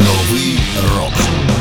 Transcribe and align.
Новий 0.00 0.58
рок. 0.96 1.59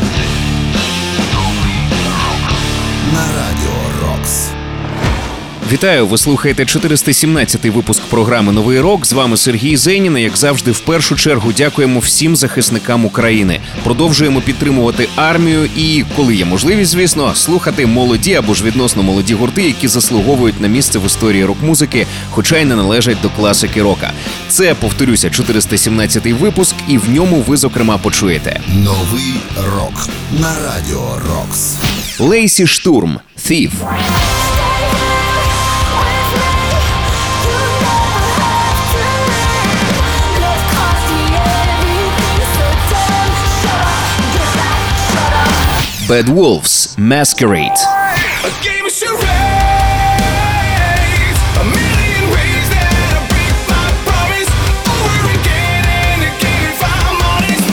Вітаю! 5.71 6.07
Ви 6.07 6.17
слухаєте 6.17 6.63
417-й 6.63 7.69
випуск 7.69 8.01
програми 8.01 8.51
Новий 8.51 8.79
рок. 8.79 9.05
З 9.05 9.13
вами 9.13 9.37
Сергій 9.37 9.77
Зенін. 9.77 10.17
Як 10.17 10.37
завжди, 10.37 10.71
в 10.71 10.79
першу 10.79 11.15
чергу 11.15 11.53
дякуємо 11.53 11.99
всім 11.99 12.35
захисникам 12.35 13.05
України. 13.05 13.59
Продовжуємо 13.83 14.41
підтримувати 14.41 15.07
армію 15.15 15.69
і, 15.77 16.03
коли 16.15 16.35
є 16.35 16.45
можливість, 16.45 16.91
звісно, 16.91 17.35
слухати 17.35 17.85
молоді 17.85 18.35
або 18.35 18.53
ж 18.53 18.63
відносно 18.63 19.03
молоді 19.03 19.33
гурти, 19.33 19.61
які 19.61 19.87
заслуговують 19.87 20.61
на 20.61 20.67
місце 20.67 20.99
в 20.99 21.05
історії 21.05 21.45
рок-музики, 21.45 22.07
хоча 22.29 22.57
й 22.57 22.65
не 22.65 22.75
належать 22.75 23.21
до 23.21 23.29
класики 23.29 23.81
рока. 23.81 24.11
Це 24.47 24.73
повторюся, 24.73 25.27
417-й 25.27 26.33
випуск, 26.33 26.75
і 26.87 26.97
в 26.97 27.09
ньому 27.09 27.43
ви 27.47 27.57
зокрема 27.57 27.97
почуєте 27.97 28.61
Новий 28.67 29.33
рок. 29.75 30.07
На 30.39 30.55
радіо 30.65 31.19
Рокс. 31.29 31.75
Лейсі 32.19 32.67
Штурм 32.67 33.19
Thief. 33.49 33.71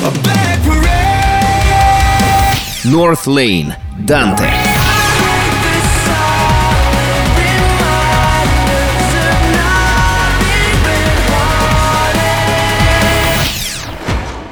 A 0.05 0.11
bad 0.23 0.61
parade. 0.67 2.61
North 2.85 3.27
Lane 3.27 3.75
Dante. 4.05 4.51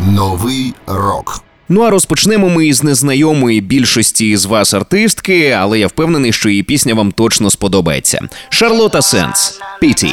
Новий 0.00 0.74
рок. 0.86 1.44
Ну 1.74 1.80
а 1.82 1.90
розпочнемо 1.90 2.48
ми 2.48 2.66
із 2.66 2.82
незнайомої 2.84 3.60
більшості 3.60 4.36
з 4.36 4.44
вас 4.44 4.74
артистки, 4.74 5.50
але 5.50 5.78
я 5.78 5.86
впевнений, 5.86 6.32
що 6.32 6.48
її 6.48 6.62
пісня 6.62 6.94
вам 6.94 7.12
точно 7.12 7.50
сподобається. 7.50 8.20
Шарлота 8.48 9.02
Сенс 9.02 9.60
Піті. 9.80 10.10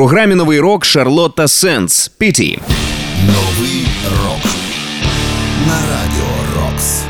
Програмі 0.00 0.34
Новий 0.34 0.60
рок 0.60 0.84
Шарлотта 0.84 1.48
Сенс 1.48 2.08
Піті. 2.18 2.58
Новий 3.26 3.86
рок. 4.24 4.52
На 5.66 5.74
радіо 5.74 6.30
Рокс. 6.56 7.02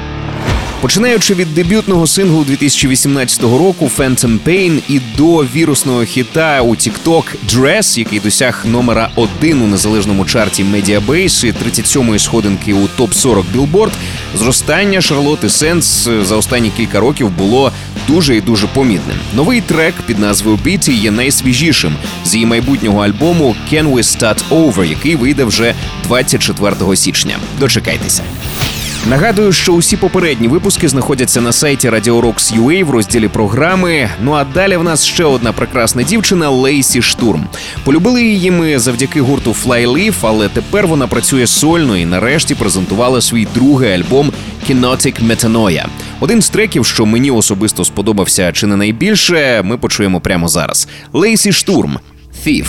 Починаючи 0.81 1.35
від 1.35 1.55
дебютного 1.55 2.07
синглу 2.07 2.45
2018 2.45 3.43
року 3.43 3.91
Phantom 3.99 4.39
Pain 4.47 4.81
і 4.89 5.01
до 5.17 5.37
вірусного 5.37 6.05
хіта 6.05 6.61
у 6.61 6.71
TikTok 6.71 7.25
Dress, 7.49 7.99
який 7.99 8.21
досяг 8.21 8.65
номера 8.65 9.11
один 9.17 9.63
у 9.63 9.67
незалежному 9.67 10.25
чарті 10.25 10.65
Mediabase 10.65 11.47
і 11.47 11.53
37-ї 11.53 12.19
сходинки 12.19 12.75
у 12.75 12.89
топ 12.97 13.15
40 13.15 13.47
Billboard, 13.57 13.93
зростання 14.35 15.01
Шарлоти 15.01 15.49
Сенс 15.49 16.09
за 16.23 16.37
останні 16.37 16.71
кілька 16.77 17.01
років 17.01 17.31
було 17.31 17.73
дуже 18.11 18.37
і 18.37 18.41
дуже 18.41 18.67
помітним. 18.67 19.17
Новий 19.35 19.61
трек 19.61 19.95
під 20.07 20.19
назвою 20.19 20.57
Біті 20.57 20.93
є 20.93 21.11
найсвіжішим 21.11 21.97
з 22.25 22.35
її 22.35 22.47
майбутнього 22.47 23.05
альбому 23.05 23.57
Can 23.73 23.93
We 23.93 24.03
Start 24.03 24.49
Over, 24.51 24.85
який 24.85 25.17
вийде 25.17 25.45
вже 25.45 25.75
24 26.05 26.97
січня. 26.97 27.37
Дочекайтеся. 27.61 28.23
Нагадую, 29.09 29.53
що 29.53 29.73
усі 29.73 29.97
попередні 29.97 30.49
випуски 30.49 30.89
знаходяться 30.89 31.41
на 31.41 31.53
сайті 31.53 31.91
Radio 31.91 32.21
Rocks 32.21 32.61
UA 32.61 32.85
в 32.85 32.91
розділі 32.91 33.29
програми. 33.29 34.11
Ну 34.23 34.33
а 34.33 34.45
далі 34.45 34.77
в 34.77 34.85
нас 34.85 35.05
ще 35.05 35.25
одна 35.25 35.53
прекрасна 35.53 36.03
дівчина 36.03 36.51
Лейсі 36.51 37.03
Штурм. 37.03 37.47
Полюбили 37.85 38.23
її 38.23 38.51
ми 38.51 38.79
завдяки 38.79 39.21
гурту 39.21 39.57
Flyleaf, 39.65 40.15
але 40.23 40.49
тепер 40.49 40.87
вона 40.87 41.07
працює 41.07 41.47
сольно 41.47 41.97
і 41.97 42.07
нарешті 42.07 42.55
презентувала 42.55 43.21
свій 43.21 43.47
другий 43.55 43.93
альбом 43.93 44.33
Kinetic 44.71 45.27
Metanoia. 45.27 45.87
Один 46.21 46.43
з 46.43 46.49
треків, 46.49 46.87
що 46.87 47.07
мені 47.07 47.31
особисто 47.31 47.85
сподобався 47.85 48.53
чи 48.53 48.67
не 48.67 48.77
найбільше, 48.77 49.63
ми 49.65 49.79
почуємо 49.79 50.21
прямо 50.21 50.49
зараз. 50.49 50.89
Лейсі 51.13 51.53
Штурм 51.53 51.99
Thief. 52.47 52.67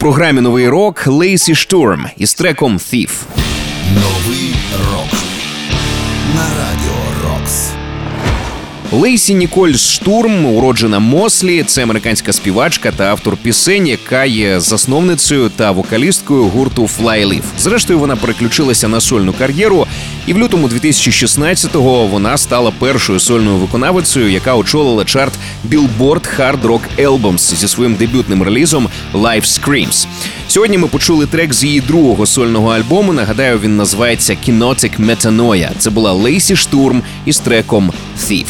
Програмі 0.00 0.40
Новий 0.40 0.68
рок 0.68 1.06
Лейсі 1.06 1.54
Штурм 1.54 2.06
із 2.16 2.34
треком 2.34 2.78
Thief. 2.78 3.10
Новий 3.94 4.54
рок 4.92 5.12
на 6.34 6.42
радіо. 6.42 6.89
Лейсі 8.92 9.34
Ніколь 9.34 9.72
Штурм, 9.72 10.46
уроджена 10.46 10.98
Мослі, 10.98 11.62
це 11.62 11.82
американська 11.82 12.32
співачка 12.32 12.92
та 12.92 13.04
автор 13.04 13.36
пісень, 13.36 13.86
яка 13.86 14.24
є 14.24 14.60
засновницею 14.60 15.48
та 15.56 15.70
вокалісткою 15.70 16.44
гурту 16.44 16.88
Flyleaf. 16.98 17.42
Зрештою, 17.58 17.98
вона 17.98 18.16
переключилася 18.16 18.88
на 18.88 19.00
сольну 19.00 19.32
кар'єру, 19.32 19.86
і 20.26 20.32
в 20.32 20.38
лютому 20.38 20.68
2016-го 20.68 22.06
вона 22.06 22.38
стала 22.38 22.72
першою 22.78 23.20
сольною 23.20 23.56
виконавицею, 23.56 24.30
яка 24.30 24.54
очолила 24.54 25.04
чарт 25.04 25.32
Billboard 25.68 26.38
Hard 26.38 26.62
Rock 26.62 26.80
Albums 26.98 27.54
зі 27.56 27.68
своїм 27.68 27.94
дебютним 27.94 28.42
релізом 28.42 28.88
Live 29.14 29.44
Screams. 29.44 30.06
Сьогодні 30.48 30.78
ми 30.78 30.86
почули 30.86 31.26
трек 31.26 31.54
з 31.54 31.64
її 31.64 31.80
другого 31.80 32.26
сольного 32.26 32.70
альбому. 32.70 33.12
Нагадаю, 33.12 33.58
він 33.58 33.76
називається 33.76 34.36
Kinetic 34.48 35.06
Metanoia. 35.06 35.70
Це 35.78 35.90
була 35.90 36.12
Лейсі 36.12 36.56
Штурм 36.56 37.02
із 37.24 37.38
треком 37.38 37.92
Thief. 38.18 38.46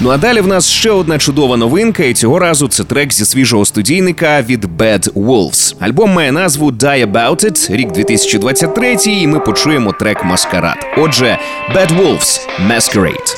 Ну 0.00 0.10
а 0.10 0.16
далі 0.18 0.40
в 0.40 0.46
нас 0.46 0.70
ще 0.70 0.90
одна 0.90 1.18
чудова 1.18 1.56
новинка, 1.56 2.04
і 2.04 2.14
цього 2.14 2.38
разу 2.38 2.68
це 2.68 2.84
трек 2.84 3.12
зі 3.12 3.24
свіжого 3.24 3.64
студійника 3.64 4.42
від 4.42 4.64
Bad 4.64 5.12
Wolves. 5.12 5.74
Альбом 5.80 6.10
має 6.10 6.32
назву 6.32 6.70
Die 6.70 7.12
About 7.12 7.44
It, 7.44 7.76
рік 7.76 7.92
2023, 7.92 8.96
і 9.06 9.26
ми 9.26 9.40
почуємо 9.40 9.92
трек 9.92 10.24
Маскарад. 10.24 10.86
Отже, 10.98 11.38
Bad 11.74 11.88
Wolves 12.00 12.40
Masquerade. 12.68 13.35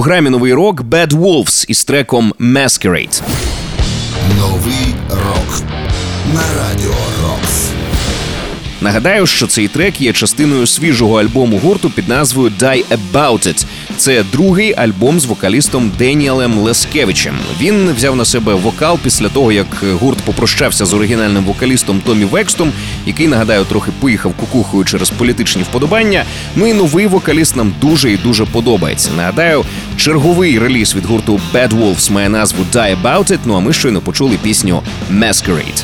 Програмі 0.00 0.30
новий 0.30 0.54
рок 0.54 0.80
Bad 0.80 1.12
Wolves 1.12 1.64
із 1.68 1.84
треком 1.84 2.34
Masquerade. 2.40 3.22
Новий 4.38 4.89
Нагадаю, 8.82 9.26
що 9.26 9.46
цей 9.46 9.68
трек 9.68 10.00
є 10.00 10.12
частиною 10.12 10.66
свіжого 10.66 11.20
альбому 11.20 11.58
гурту 11.58 11.90
під 11.90 12.08
назвою 12.08 12.52
Die 12.60 12.84
About 12.84 13.46
It. 13.46 13.64
Це 13.96 14.24
другий 14.32 14.74
альбом 14.74 15.20
з 15.20 15.24
вокалістом 15.24 15.92
Деніелем 15.98 16.58
Лескевичем. 16.58 17.34
Він 17.60 17.92
взяв 17.92 18.16
на 18.16 18.24
себе 18.24 18.54
вокал 18.54 18.98
після 19.02 19.28
того, 19.28 19.52
як 19.52 19.66
гурт 20.00 20.18
попрощався 20.18 20.86
з 20.86 20.94
оригінальним 20.94 21.44
вокалістом 21.44 22.00
Томі 22.00 22.24
Векстом, 22.24 22.72
який 23.06 23.28
нагадаю 23.28 23.64
трохи 23.64 23.90
поїхав 24.00 24.34
кукухою 24.34 24.84
через 24.84 25.10
політичні 25.10 25.62
вподобання. 25.62 26.24
Ну 26.56 26.66
і 26.66 26.74
новий 26.74 27.06
вокаліст 27.06 27.56
нам 27.56 27.72
дуже 27.80 28.12
і 28.12 28.16
дуже 28.16 28.44
подобається. 28.44 29.10
Нагадаю, 29.16 29.64
черговий 29.96 30.58
реліз 30.58 30.94
від 30.94 31.06
гурту 31.06 31.40
Bad 31.54 31.70
Wolves 31.70 32.12
має 32.12 32.28
назву 32.28 32.64
Die 32.72 33.02
About 33.02 33.32
It, 33.32 33.38
Ну 33.44 33.54
а 33.54 33.60
ми 33.60 33.72
щойно 33.72 34.00
почули 34.00 34.38
пісню 34.42 34.82
Masquerade. 35.12 35.82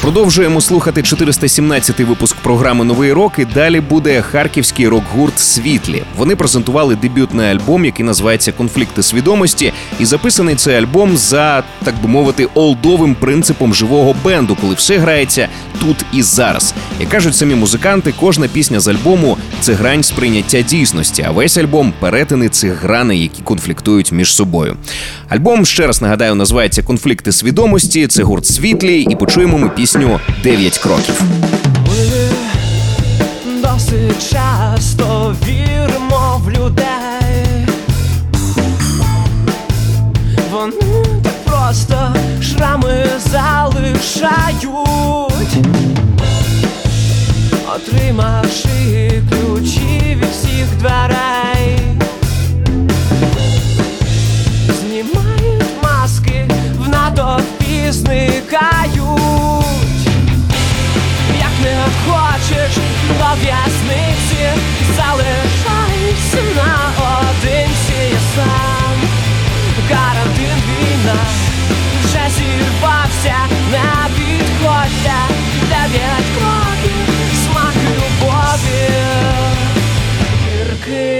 Продовжуємо 0.00 0.60
слухати 0.60 1.00
417-й 1.00 2.04
випуск 2.04 2.36
програми 2.36 2.84
Новий 2.84 3.12
рок. 3.12 3.32
І 3.38 3.44
далі 3.44 3.80
буде 3.80 4.22
харківський 4.22 4.88
рок-гурт 4.88 5.38
Світлі. 5.38 6.02
Вони 6.16 6.36
презентували 6.36 6.96
дебютний 6.96 7.50
альбом, 7.50 7.84
який 7.84 8.04
називається 8.04 8.52
Конфлікти 8.52 9.02
свідомості. 9.02 9.72
І 9.98 10.04
записаний 10.04 10.54
цей 10.54 10.76
альбом 10.76 11.16
за 11.16 11.62
так 11.84 11.94
би 12.02 12.08
мовити 12.08 12.48
олдовим 12.54 13.14
принципом 13.14 13.74
живого 13.74 14.14
бенду, 14.24 14.56
коли 14.60 14.74
все 14.74 14.98
грається 14.98 15.48
тут 15.80 15.96
і 16.12 16.22
зараз. 16.22 16.74
Як 17.00 17.08
кажуть 17.08 17.36
самі 17.36 17.54
музиканти, 17.54 18.14
кожна 18.20 18.48
пісня 18.48 18.80
з 18.80 18.88
альбому 18.88 19.36
це 19.60 19.72
грань 19.72 20.02
сприйняття 20.02 20.62
дійсності, 20.62 21.24
а 21.28 21.30
весь 21.30 21.56
альбом 21.56 21.92
перетини 22.00 22.48
цих 22.48 22.82
граней, 22.82 23.22
які 23.22 23.42
конфліктують 23.42 24.12
між 24.12 24.34
собою. 24.34 24.76
Альбом 25.28 25.66
ще 25.66 25.86
раз 25.86 26.02
нагадаю, 26.02 26.34
називається 26.34 26.82
Конфлікти 26.82 27.32
свідомості. 27.32 28.06
Це 28.06 28.22
гурт 28.22 28.46
світлі, 28.46 29.02
і 29.02 29.16
почуємо 29.16 29.58
ми 29.58 29.68
пісню 29.68 29.89
«Дев'ять 29.90 30.78
кроків. 30.78 31.22
Ми 31.86 33.60
досить 33.62 34.30
часто 34.30 35.36
віримо 35.46 36.42
в 36.44 36.50
людей. 36.50 37.66
Вони 40.52 41.04
так 41.22 41.44
просто 41.44 42.14
шрами 42.42 43.06
залишають, 43.18 44.66
отримавши 47.76 49.22
ключі 49.30 50.16
від 50.20 50.30
всіх 50.30 50.76
дверей. 50.78 51.78
Знімають 54.80 55.82
маски, 55.82 56.48
в 56.78 56.88
натовпі 56.88 57.92
зникають. 57.92 59.59
Не 61.62 61.84
хочеш 62.06 62.78
пов'язниці, 63.18 64.44
в'язниці, 64.96 66.42
на 66.56 66.90
наодинці 66.98 67.92
я 68.12 68.18
сам. 68.34 68.94
Карантин 69.88 70.62
війна 70.68 71.20
вже 72.04 72.30
зірвався, 72.30 73.36
на 73.72 74.08
підходя, 74.16 75.20
дев'ять 75.68 76.30
кроків, 76.38 77.14
смак 77.44 77.74
любові, 77.74 78.90
гіркий. 80.44 81.19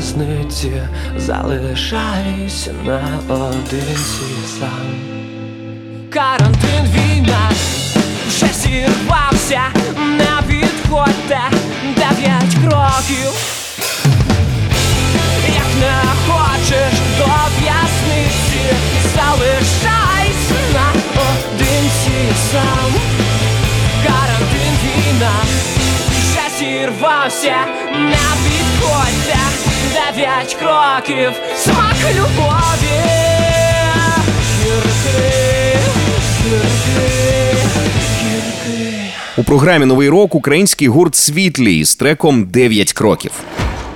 В'язниці, 0.00 0.72
залишайся 1.16 2.74
наодинці 2.84 4.24
сам. 4.58 4.94
Карантин 6.10 6.84
війна 6.94 7.50
вже 8.28 8.46
зірвався, 8.46 9.60
не 9.98 10.42
підходьте 10.48 11.40
дев'ять 11.96 12.54
кроків. 12.54 13.32
Як 15.46 15.70
не 15.80 16.02
хочеш 16.28 16.92
до 17.18 17.24
в'язниці, 17.58 18.74
залишайся 19.14 20.54
наодинці 20.74 22.32
сам. 22.52 22.92
Карантин 24.06 24.74
війна 24.82 25.32
вже 26.10 26.58
зірвався, 26.58 27.56
не 27.98 28.19
дев'ять 30.20 30.54
кроків, 30.54 31.32
смак 31.56 31.94
любові. 32.10 33.00
У 39.36 39.44
програмі 39.44 39.86
Новий 39.86 40.08
рок 40.08 40.34
український 40.34 40.88
гурт 40.88 41.14
Світлі 41.14 41.84
з 41.84 41.96
треком 41.96 42.44
«Дев'ять 42.44 42.92
кроків. 42.92 43.32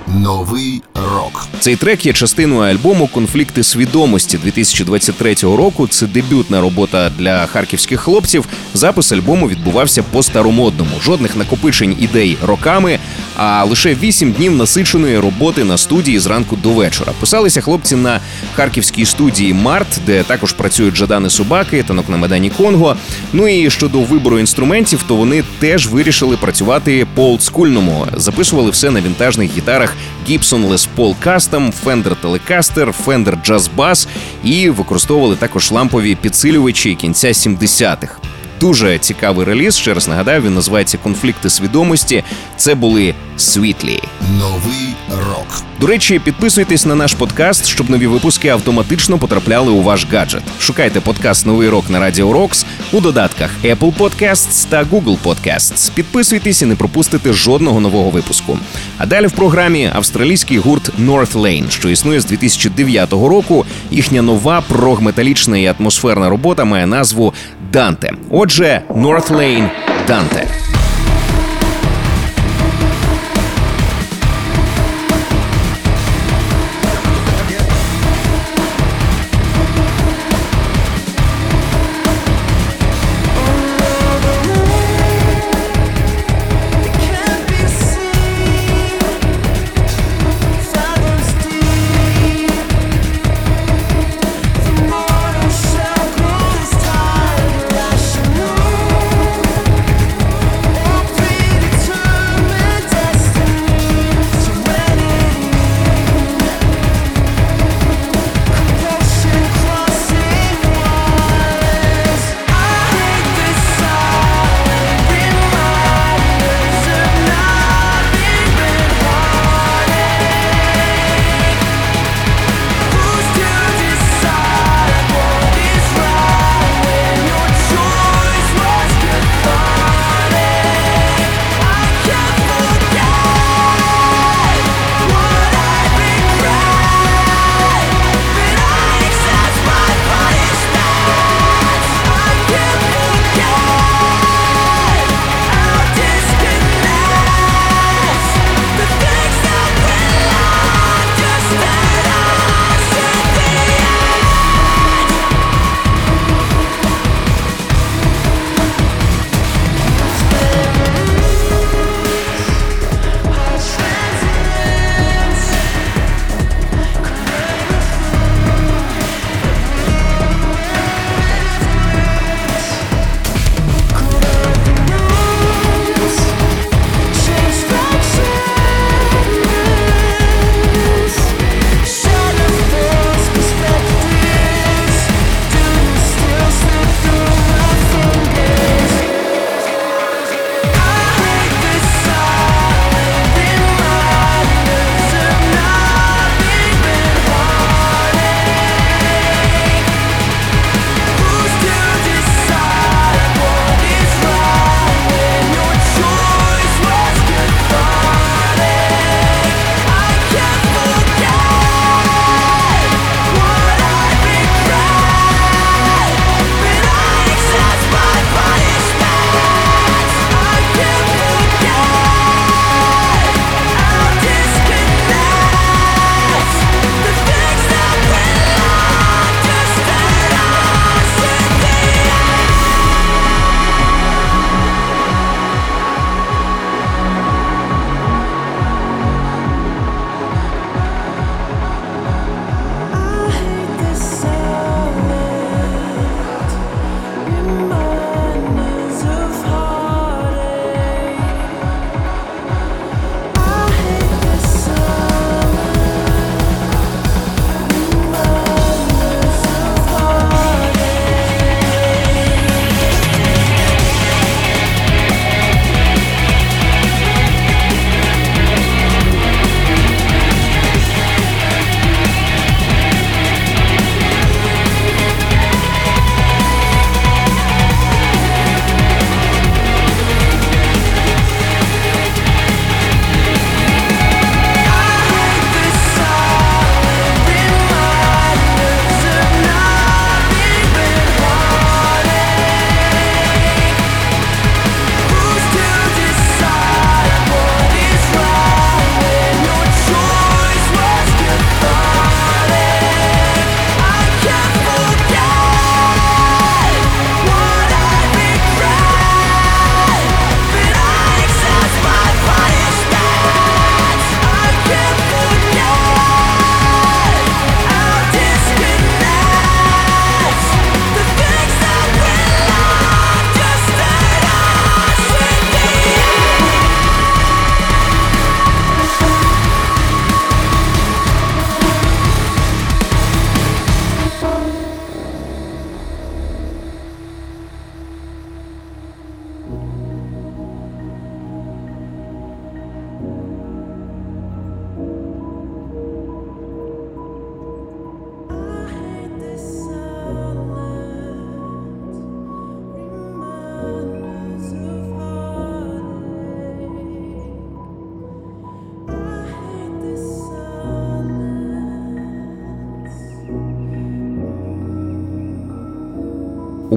Новий 0.07 0.81
рок. 0.95 1.47
Цей 1.59 1.75
трек 1.75 2.05
є 2.05 2.13
частиною 2.13 2.71
альбому 2.71 3.07
Конфлікти 3.07 3.63
свідомості 3.63 4.37
2023 4.37 5.33
року. 5.33 5.87
Це 5.87 6.07
дебютна 6.07 6.61
робота 6.61 7.11
для 7.17 7.45
харківських 7.45 7.99
хлопців. 7.99 8.45
Запис 8.73 9.11
альбому 9.11 9.49
відбувався 9.49 10.03
по 10.03 10.23
старомодному. 10.23 10.91
Жодних 11.01 11.35
накопичень 11.35 11.95
ідей 11.99 12.37
роками, 12.45 12.99
а 13.37 13.63
лише 13.63 13.95
вісім 13.95 14.31
днів 14.31 14.55
насиченої 14.55 15.19
роботи 15.19 15.63
на 15.63 15.77
студії 15.77 16.19
зранку 16.19 16.55
до 16.55 16.69
вечора. 16.69 17.11
Писалися 17.19 17.61
хлопці 17.61 17.95
на 17.95 18.19
харківській 18.55 19.05
студії 19.05 19.53
Март, 19.53 19.99
де 20.05 20.23
також 20.23 20.53
працюють 20.53 20.95
Жадани 20.95 21.29
Собаки, 21.29 21.83
танок 21.83 22.09
на 22.09 22.17
Медані 22.17 22.49
Конго. 22.49 22.95
Ну 23.33 23.47
і 23.47 23.69
щодо 23.69 23.99
вибору 23.99 24.39
інструментів, 24.39 25.03
то 25.07 25.15
вони 25.15 25.43
теж 25.59 25.87
вирішили 25.87 26.37
працювати 26.37 27.07
по 27.15 27.23
олдскульному. 27.23 28.07
Записували 28.15 28.71
все 28.71 28.91
на 28.91 29.01
вінтажних 29.01 29.51
гітарах 29.57 29.94
Gibson 30.27 30.69
Les 30.71 30.85
Paul 30.95 31.15
Custom, 31.23 31.71
Fender 31.71 32.15
Telecaster, 32.15 32.93
Fender 33.05 33.35
Jazz 33.47 33.69
Bass 33.75 34.07
і 34.43 34.69
використовували 34.69 35.35
також 35.35 35.71
лампові 35.71 36.15
підсилювачі 36.15 36.95
кінця 36.95 37.27
70-х. 37.27 38.34
Дуже 38.59 38.97
цікавий 38.99 39.45
реліз. 39.45 39.77
Ще 39.77 39.93
раз 39.93 40.07
нагадаю, 40.07 40.41
він 40.41 40.55
називається 40.55 40.97
Конфлікти 40.97 41.49
свідомості. 41.49 42.23
Це 42.57 42.75
були 42.75 43.13
Світлі. 43.37 44.01
Новий 44.39 44.95
рок. 45.09 45.63
До 45.79 45.87
речі, 45.87 46.19
підписуйтесь 46.19 46.85
на 46.85 46.95
наш 46.95 47.13
подкаст, 47.13 47.65
щоб 47.65 47.89
нові 47.89 48.07
випуски 48.07 48.47
автоматично 48.47 49.17
потрапляли 49.17 49.71
у 49.71 49.81
ваш 49.81 50.07
гаджет. 50.11 50.43
Шукайте 50.59 51.01
подкаст 51.01 51.45
Новий 51.45 51.69
рок 51.69 51.89
на 51.89 51.99
Радіо 51.99 52.33
Рокс 52.33 52.65
у 52.91 53.01
додатках 53.01 53.51
Apple 53.63 53.93
Podcasts 53.97 54.67
та 54.69 54.83
Google 54.83 55.17
Podcasts. 55.23 55.91
Підписуйтесь 55.93 56.61
і 56.61 56.65
не 56.65 56.75
пропустите 56.75 57.33
жодного 57.33 57.79
нового 57.79 58.09
випуску. 58.09 58.59
А 58.97 59.05
далі 59.05 59.27
в 59.27 59.31
програмі 59.31 59.91
австралійський 59.93 60.57
гурт 60.57 60.91
North 60.99 61.33
Lane, 61.33 61.69
що 61.69 61.89
існує 61.89 62.21
з 62.21 62.25
2009 62.25 63.11
року. 63.11 63.65
Їхня 63.91 64.21
нова 64.21 64.61
прогметалічна 64.61 65.57
і 65.57 65.73
атмосферна 65.79 66.29
робота 66.29 66.65
має 66.65 66.85
назву 66.85 67.33
Данте. 67.71 68.11
Отже, 68.45 68.83
North 68.93 69.31
Lane 69.31 69.71
Данте. 70.07 70.74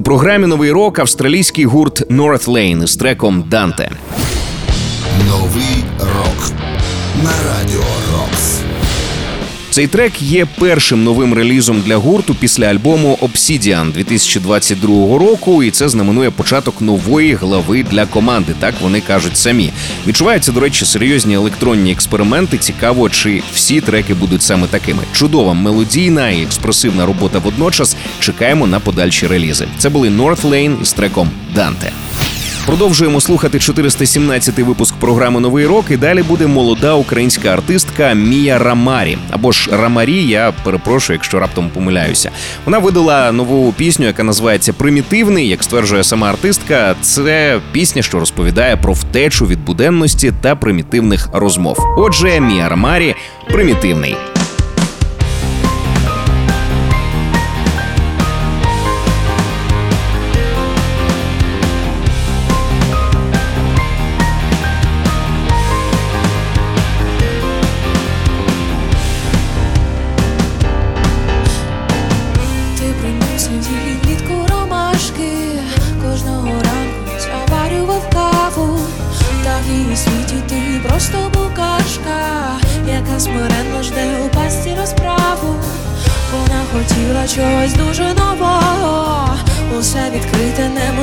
Програмі 0.09 0.47
Новий 0.47 0.71
рок 0.71 0.99
австралійський 0.99 1.65
гурт 1.65 2.11
North 2.11 2.45
Lane 2.45 2.87
з 2.87 2.95
треком 2.95 3.43
Данте. 3.49 3.91
Цей 9.79 9.87
трек 9.87 10.21
є 10.21 10.47
першим 10.59 11.03
новим 11.03 11.33
релізом 11.33 11.81
для 11.85 11.97
гурту 11.97 12.35
після 12.39 12.65
альбому 12.65 13.19
Obsidian 13.21 13.91
2022 13.91 15.17
року, 15.17 15.63
і 15.63 15.71
це 15.71 15.89
знаменує 15.89 16.31
початок 16.31 16.81
нової 16.81 17.33
глави 17.33 17.83
для 17.83 18.05
команди. 18.05 18.53
Так 18.59 18.75
вони 18.81 19.01
кажуть 19.01 19.37
самі. 19.37 19.71
Відчуваються, 20.07 20.51
до 20.51 20.59
речі, 20.59 20.85
серйозні 20.85 21.33
електронні 21.33 21.91
експерименти. 21.91 22.57
Цікаво, 22.57 23.09
чи 23.09 23.43
всі 23.53 23.81
треки 23.81 24.13
будуть 24.13 24.41
саме 24.41 24.67
такими. 24.67 25.03
Чудова 25.13 25.53
мелодійна 25.53 26.29
і 26.29 26.43
експресивна 26.43 27.05
робота 27.05 27.39
водночас. 27.39 27.95
Чекаємо 28.19 28.67
на 28.67 28.79
подальші 28.79 29.27
релізи. 29.27 29.67
Це 29.77 29.89
були 29.89 30.09
North 30.09 30.41
Lane 30.41 30.81
із 30.81 30.93
треком 30.93 31.29
Данте. 31.55 31.91
Продовжуємо 32.69 33.21
слухати 33.21 33.57
417-й 33.57 34.63
випуск 34.63 34.95
програми 34.95 35.39
Новий 35.39 35.65
рок. 35.65 35.85
І 35.89 35.97
далі 35.97 36.23
буде 36.23 36.47
молода 36.47 36.93
українська 36.93 37.49
артистка 37.49 38.13
Мія 38.13 38.59
Рамарі 38.59 39.17
або 39.31 39.51
ж 39.51 39.69
Рамарі. 39.71 40.23
Я 40.23 40.53
перепрошую, 40.63 41.17
якщо 41.17 41.39
раптом 41.39 41.69
помиляюся. 41.69 42.31
Вона 42.65 42.79
видала 42.79 43.31
нову 43.31 43.73
пісню, 43.73 44.05
яка 44.05 44.23
називається 44.23 44.73
Примітивний. 44.73 45.47
Як 45.47 45.63
стверджує 45.63 46.03
сама 46.03 46.29
артистка, 46.29 46.95
це 47.01 47.59
пісня, 47.71 48.01
що 48.01 48.19
розповідає 48.19 48.77
про 48.77 48.93
втечу 48.93 49.45
від 49.45 49.65
буденності 49.65 50.33
та 50.41 50.55
примітивних 50.55 51.29
розмов. 51.33 51.77
Отже, 51.97 52.39
Мія 52.39 52.69
Рамарі 52.69 53.15
примітивний. 53.51 54.15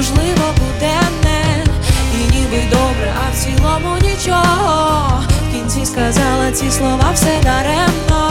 Відкрите 0.07 0.35
буде 0.35 0.53
буденне, 0.61 1.65
і 2.15 2.37
ніби 2.37 2.63
добре, 2.71 3.15
а 3.27 3.33
в 3.33 3.39
цілому 3.39 3.97
нічого. 4.03 5.23
В 5.49 5.53
кінці 5.53 5.87
сказала 5.87 6.53
ці 6.53 6.71
слова 6.71 7.11
все 7.15 7.41
даремно. 7.43 8.26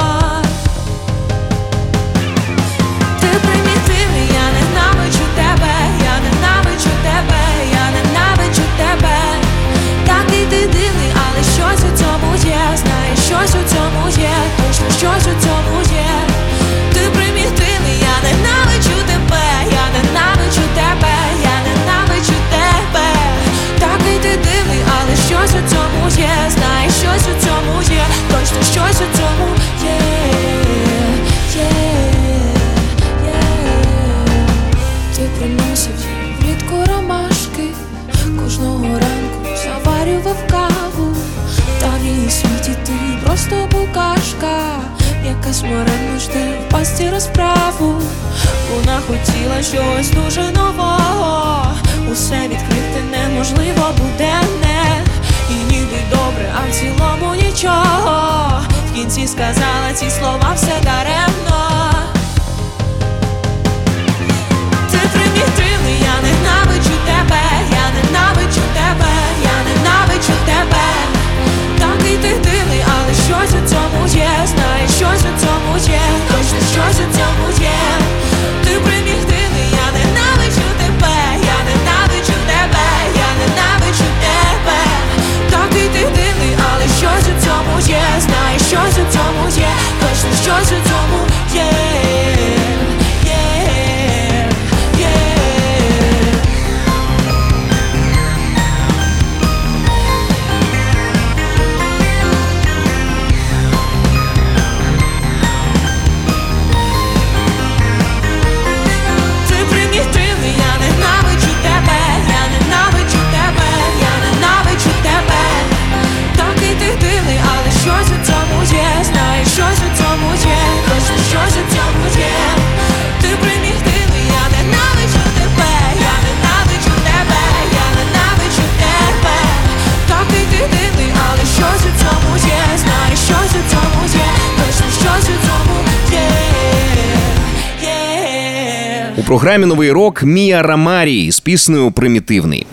Програмі 139.25 139.65
Новий 139.65 139.91
рок 139.91 140.23
Мія 140.23 140.61
Рамарі 140.61 141.31
з 141.31 141.39
піснею 141.39 141.91
Примітивний. 141.91 142.65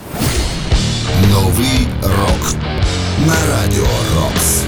Новий 1.31 1.87
рок 2.03 2.55
на 3.27 3.35
радіо 3.51 3.87
Рокс. 4.17 4.63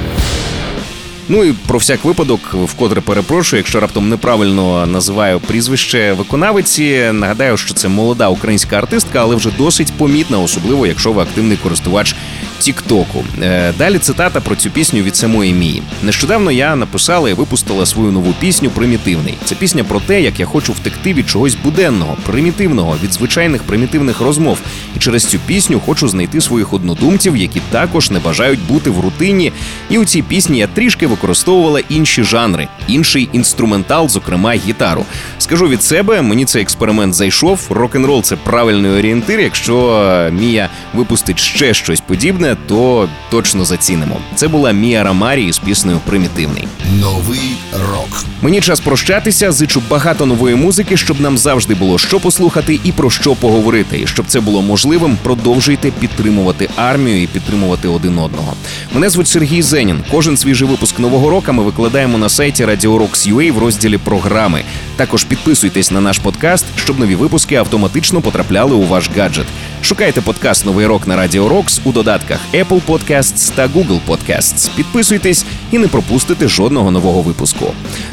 Ну 1.28 1.44
і 1.44 1.52
про 1.52 1.78
всяк 1.78 2.04
випадок, 2.04 2.40
вкотре 2.64 3.00
перепрошую, 3.00 3.60
якщо 3.60 3.80
раптом 3.80 4.08
неправильно 4.08 4.86
називаю 4.86 5.40
прізвище 5.40 6.12
виконавиці. 6.12 7.10
Нагадаю, 7.12 7.56
що 7.56 7.74
це 7.74 7.88
молода 7.88 8.28
українська 8.28 8.78
артистка, 8.78 9.20
але 9.20 9.36
вже 9.36 9.50
досить 9.58 9.92
помітна, 9.92 10.38
особливо 10.38 10.86
якщо 10.86 11.12
ви 11.12 11.22
активний 11.22 11.56
користувач 11.56 12.16
Тіктоку. 12.64 13.24
Е, 13.42 13.72
Далі 13.78 13.98
цитата 13.98 14.40
про 14.40 14.56
цю 14.56 14.70
пісню 14.70 15.02
від 15.02 15.16
самої 15.16 15.52
Мії. 15.52 15.82
Нещодавно 16.02 16.50
я 16.50 16.76
написала 16.76 17.30
і 17.30 17.34
випустила 17.34 17.86
свою 17.86 18.12
нову 18.12 18.32
пісню 18.40 18.70
Примітивний. 18.70 19.34
Це 19.44 19.54
пісня 19.54 19.84
про 19.84 20.00
те, 20.00 20.22
як 20.22 20.40
я 20.40 20.46
хочу 20.46 20.72
втекти 20.72 21.14
від 21.14 21.28
чогось 21.28 21.56
буденного, 21.64 22.16
примітивного, 22.26 22.96
від 23.02 23.12
звичайних 23.12 23.62
примітивних 23.62 24.20
розмов. 24.20 24.58
І 24.96 24.98
через 24.98 25.24
цю 25.24 25.38
пісню 25.46 25.80
хочу 25.80 26.08
знайти 26.08 26.40
своїх 26.40 26.72
однодумців, 26.72 27.36
які 27.36 27.60
також 27.70 28.10
не 28.10 28.18
бажають 28.18 28.66
бути 28.68 28.90
в 28.90 29.00
рутині. 29.00 29.52
І 29.90 29.98
у 29.98 30.04
цій 30.04 30.22
пісні 30.22 30.58
я 30.58 30.66
трішки 30.66 31.06
використовувала 31.06 31.80
інші 31.88 32.22
жанри, 32.22 32.68
інший 32.88 33.28
інструментал, 33.32 34.08
зокрема 34.08 34.52
гітару. 34.52 35.04
Скажу 35.38 35.68
від 35.68 35.82
себе, 35.82 36.22
мені 36.22 36.44
цей 36.44 36.62
експеримент 36.62 37.14
зайшов. 37.14 37.66
Рок-н-рол 37.70 38.22
це 38.22 38.36
правильний 38.36 38.90
орієнтир. 38.90 39.40
Якщо 39.40 39.90
е, 39.90 40.30
Мія 40.30 40.68
випустить 40.94 41.38
ще 41.38 41.74
щось 41.74 42.00
подібне, 42.00 42.53
то 42.66 43.08
точно 43.30 43.64
зацінимо. 43.64 44.20
Це 44.34 44.48
була 44.48 44.72
Мія 44.72 45.02
Рамарі 45.04 45.52
з 45.52 45.58
піснею 45.58 46.00
Примітивний. 46.06 46.68
Новий 47.00 47.56
рок. 47.90 48.24
Мені 48.44 48.60
час 48.60 48.80
прощатися. 48.80 49.52
Зичу 49.52 49.82
багато 49.90 50.26
нової 50.26 50.54
музики, 50.54 50.96
щоб 50.96 51.20
нам 51.20 51.38
завжди 51.38 51.74
було 51.74 51.98
що 51.98 52.20
послухати 52.20 52.80
і 52.84 52.92
про 52.92 53.10
що 53.10 53.34
поговорити. 53.34 54.00
І 54.00 54.06
щоб 54.06 54.26
це 54.26 54.40
було 54.40 54.62
можливим, 54.62 55.18
продовжуйте 55.22 55.90
підтримувати 55.90 56.68
армію 56.76 57.22
і 57.22 57.26
підтримувати 57.26 57.88
один 57.88 58.18
одного. 58.18 58.54
Мене 58.94 59.10
звуть 59.10 59.28
Сергій 59.28 59.62
Зенін. 59.62 60.04
Кожен 60.10 60.36
свіжий 60.36 60.68
випуск 60.68 60.98
нового 60.98 61.30
року 61.30 61.52
ми 61.52 61.62
викладаємо 61.62 62.18
на 62.18 62.28
сайті 62.28 62.64
Radio 62.64 62.98
Rocks 62.98 63.34
UA 63.34 63.52
в 63.52 63.58
розділі 63.58 63.98
програми. 63.98 64.62
Також 64.96 65.24
підписуйтесь 65.24 65.90
на 65.90 66.00
наш 66.00 66.18
подкаст, 66.18 66.64
щоб 66.76 66.98
нові 66.98 67.14
випуски 67.14 67.54
автоматично 67.54 68.20
потрапляли 68.20 68.74
у 68.74 68.82
ваш 68.82 69.10
гаджет. 69.16 69.46
Шукайте 69.82 70.20
подкаст 70.20 70.66
Новий 70.66 70.86
рок 70.86 71.06
на 71.06 71.16
Radio 71.16 71.48
Rocks 71.48 71.80
у 71.84 71.92
додатках 71.92 72.38
Apple 72.54 72.80
Podcasts 72.88 73.52
та 73.54 73.68
Google 73.68 74.00
Podcasts. 74.08 74.70
Підписуйтесь 74.76 75.44
і 75.72 75.78
не 75.78 75.88
пропустите 75.88 76.48
жодного 76.48 76.90
нового 76.90 77.22
випуску. 77.22 77.66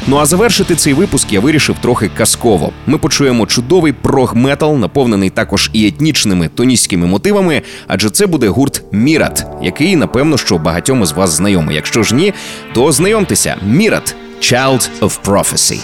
Ну 0.06 0.16
а 0.16 0.21
завершити 0.26 0.74
цей 0.74 0.92
випуск 0.92 1.32
я 1.32 1.40
вирішив 1.40 1.76
трохи 1.82 2.10
казково. 2.16 2.72
Ми 2.86 2.98
почуємо 2.98 3.46
чудовий 3.46 3.92
прог-метал, 3.92 4.76
наповнений 4.76 5.30
також 5.30 5.70
і 5.72 5.86
етнічними 5.86 6.48
тоніськими 6.48 7.06
мотивами, 7.06 7.62
адже 7.86 8.10
це 8.10 8.26
буде 8.26 8.48
гурт 8.48 8.82
Мірат, 8.92 9.46
який 9.62 9.96
напевно 9.96 10.38
що 10.38 10.58
багатьом 10.58 11.02
із 11.02 11.12
вас 11.12 11.30
знайомий. 11.30 11.76
Якщо 11.76 12.02
ж 12.02 12.14
ні, 12.14 12.32
то 12.74 12.92
знайомтеся. 12.92 13.56
Мірат 13.62 14.16
Child 14.40 14.88
of 15.00 15.22
Prophecy. 15.24 15.80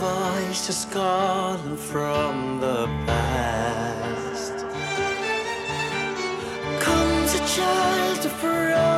Voice 0.00 0.66
just 0.66 0.90
calling 0.90 1.76
from 1.76 2.34
the 2.60 2.86
past. 3.06 4.23
shelter 7.54 8.28
for 8.30 8.72
us. 8.72 8.93